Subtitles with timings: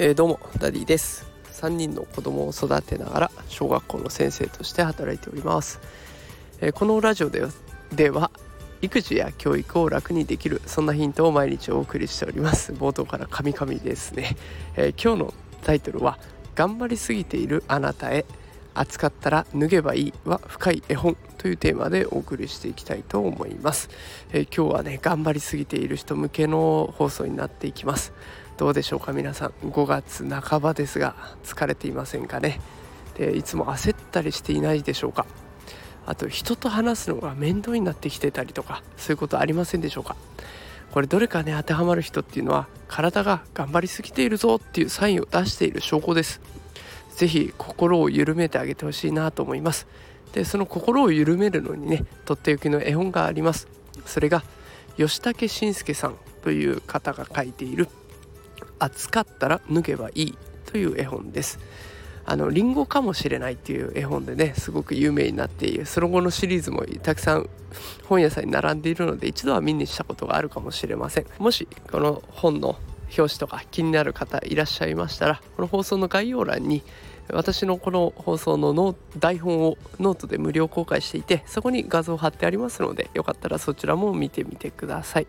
[0.00, 1.26] えー、どうもダディです。
[1.52, 5.80] 3人の子供を育てながら小学校の先生として働いております、
[6.60, 7.42] えー、このラジオで
[7.92, 8.30] では
[8.80, 12.72] 育児や教育を楽にできるそんなヒントを毎日お送りしております。
[12.72, 14.36] 冒頭からカミカミですね、
[14.76, 15.34] えー、今日の
[15.64, 16.18] タイトルは
[16.54, 18.24] 頑張りすぎているあなたへ。
[18.74, 21.16] 暑かったら脱げばいいは深い絵本。
[21.38, 23.88] というテーマでお送りしていきたいと思います、
[24.32, 28.12] えー、今日はね頑張りすぎている人向けの放送になっていきます。
[28.58, 29.50] どうでしょうか皆さん。
[29.68, 31.14] 5月半ばですが
[31.44, 32.60] 疲れていませんかね？
[33.16, 35.26] でいつも焦ったりしていないでしょうか？
[36.06, 40.16] あと人と話すのが面倒になってきてたりとかそういうことありませんでしょうか？
[40.90, 46.40] これどれかね当てはまる人っていうのは体が頑張りすぎているぞっていうサインを出している証拠です。
[47.14, 49.86] 是非心を緩めてあげてほしいなと思います。
[50.32, 53.68] でその心を緩めるのにねとっておきの絵本があります。
[54.04, 54.42] それが
[54.96, 57.88] ヨシタケシンスケさんという方が書いている
[58.78, 61.58] 暑かったら脱げばいいという絵本です。
[62.24, 65.86] あのリンゴかもしれないっていう絵本でねすごく有名になっている。
[65.86, 67.48] その後のシリーズもたくさん
[68.04, 71.26] 本屋さんに並んでいるので一度は耳にしたことがあるかもしれません。
[71.38, 72.78] もしこの本の
[73.16, 76.82] 表紙とか気になる方いらっしゃいましたらこの放送の概要欄に
[77.32, 85.26] 私のこの放送のノ台本をノートで無料公開していてそこに画像を貼ってありますのでよかったらそちらも見てみてください。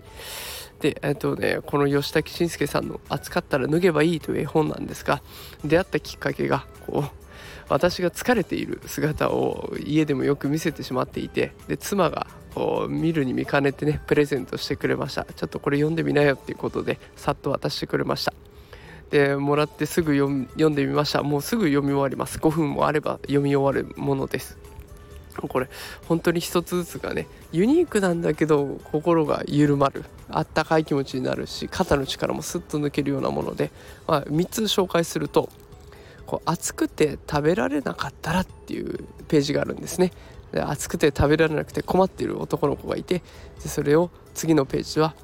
[0.79, 5.21] で、えっとね、この吉武慎介さんの「暑かったら脱げばいい」という絵本なんですが
[5.65, 7.09] 出会ったきっかけがこう
[7.67, 15.25] 私が疲れている姿を家でもよく見せてしまっていてで妻がこう見るに見かねてねプレゼントしてくれました。
[15.25, 18.33] ちょっとこれ読んでみなよっていうことでさっと渡してくれました。
[19.09, 20.29] でもらってすぐ読
[20.69, 21.23] んでみました。
[21.23, 22.37] もうすぐ読み終わります。
[22.37, 24.57] 5分もあれば読み終わるものです。
[25.47, 25.69] これ
[26.07, 30.03] 本当に一つずつがねユニークなんだけど心が緩まる。
[30.29, 33.71] あったかい気持ちになるし肩の力もスッと抜けるようなもので、
[34.05, 35.49] まあ、3つ紹介すると
[36.27, 40.11] こう暑くて食べられなかったらっていうページがあるんですね。
[40.51, 43.23] で暑くて食べられなくて困っている男の子がいて
[43.63, 45.15] でそれを次のページは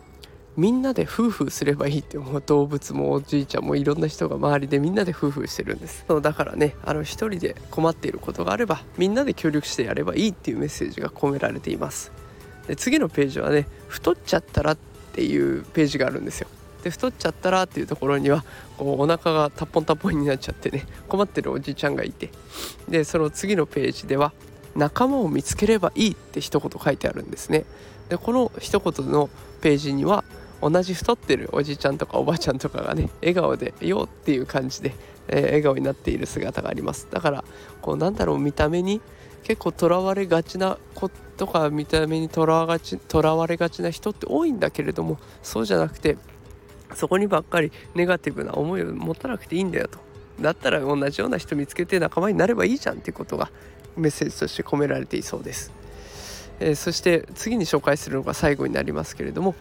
[0.58, 6.06] みんなで夫婦すればいいって思う動物もおじいちゃんもいろんな人が周りでみんなで夫婦してるんです。
[6.22, 12.12] だからねあの一人で困っていることがあればみんなで協力してやればいいっていうメッセージが込められています。
[12.68, 14.78] で次のページはね太っちゃったらっ
[15.14, 16.48] ていうページがあるんですよ。
[16.84, 18.46] で太っちゃったらっていうところには
[18.78, 22.30] こうお腹がタッポンタッポンになっちゃってね困ってるおじいちゃんがいて。
[22.88, 24.32] でその次のページでは
[24.76, 27.66] 仲間を見つければいいって一言書いてあるんですね。
[28.08, 29.30] でこの一言の
[29.62, 30.24] ページには
[30.62, 34.96] 同じ太ってるおじいちゃんとかおばあちゃんとかがね笑顔で「よ」っていう感じで、
[35.28, 37.08] えー、笑顔になっている姿があります。
[37.12, 37.44] だから
[37.82, 39.02] こうなんだろう見た目に
[39.44, 46.18] 結構とらわれがちな子とか見た目にとらがちとらわれがちな人って多いんだけれどもそうじゃなくて
[46.96, 50.00] そこにばっかりネガティブな思いを持たなくていいんだよと。
[50.42, 53.50] だったら同じような人見つけて仲間になればいいじゃんっていうことが
[53.96, 55.72] メッセージとして込められていそうです、
[56.60, 59.56] えー、そして次に紹介するのが最後になりますけれども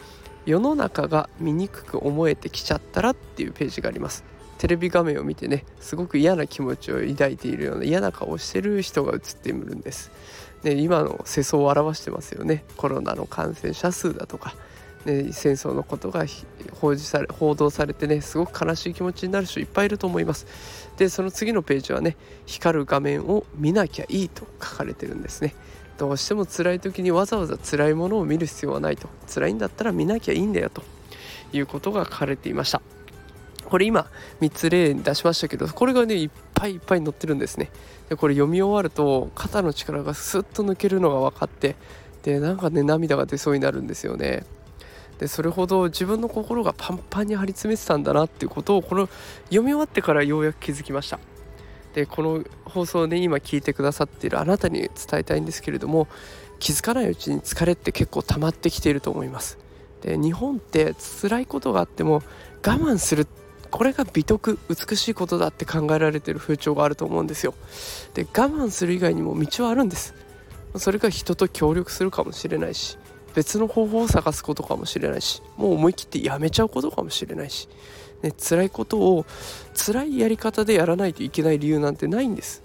[0.47, 4.25] 世の中が醜く思えてきちゃったらっていうページがあります。
[4.59, 10.11] テレビ画面を見てねすごく嫌な気持ちを抱いているような嫌な顔をしてる人が映っているんです。
[10.63, 12.65] で今の世相を表してますよね。
[12.77, 14.55] コロナの感染者数だとか、
[15.05, 16.25] ね、戦争のことが
[16.81, 20.47] 報じされ報道されてねすごく悲しい気持ちになる人いっぱいいると思います。
[20.97, 22.17] でその次のページはね
[22.47, 25.55] 光る画面を見なきゃいいと書かれてるんですね。
[25.99, 29.09] どうしても辛い時にわざわざ辛いものを見る必要はないと。
[29.33, 30.83] 辛いんだったら見なきゃいいんだよと。
[31.53, 32.83] いうことが書かれていました。
[33.65, 34.07] これ今
[34.41, 37.71] 3つ例に出しましたけどこれがねいっぱいいっぱい載ってるんですね。
[38.09, 41.77] でこれ読み終わると肩の力がスッと抜けるのが分かって
[42.23, 44.45] でなんかね涙が出そうになるんですよね。
[45.19, 49.09] でそれほど自分の心がパンパンに張り詰めてたんだなっていうことをこの
[49.45, 51.21] 読み終わってからようやく気づきました。
[51.95, 54.91] でこの放送で今聞いてくださっているあなたに伝
[55.21, 56.09] えたいんですけれども
[56.59, 59.59] 気づかないうちに疲れって結構溜まってきていると思います。
[60.03, 62.21] で日本って辛いことがあっても我
[62.63, 63.27] 慢する
[63.71, 67.55] これが美徳美しいことだって考えられている風潮があると思うんですよ。
[68.13, 70.15] で我慢する以外にも道はあるんです。
[70.77, 72.99] それが人と協力するかもしれないし
[73.35, 77.69] 別の方法を探すことかもしれないしもう思い切ってやめちゃうことかもしれないし
[78.25, 79.27] ね、辛いことを
[79.75, 82.63] 辛いやり方でやらないといけない理由なんてないんです。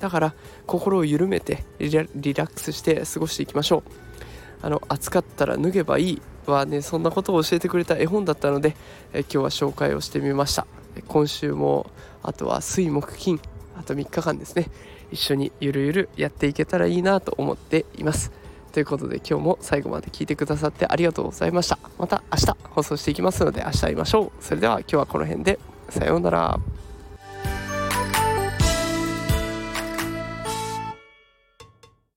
[0.00, 0.34] だから
[0.66, 3.90] 心を緩めてリラックスして過ごしていきましょう。
[4.62, 8.76] あの暑かったら脱げばいいはねそんなことを教えてくれた絵本だったので
[9.12, 10.66] え今日は紹介をしてみました。
[11.06, 11.86] 今週も
[12.22, 13.40] あとは水木金
[13.76, 14.70] あと3日間ですね。
[15.12, 18.32] 一緒にゆるゆるやっていけたらいいなと思っています。
[18.72, 21.78] ということで今日も最後まで聞いてくださってありがとうございました。
[21.98, 24.42] また明日放送していきますので明日会いましょう。
[24.42, 25.58] それでは今日はこの辺で。
[25.90, 26.58] さようなら。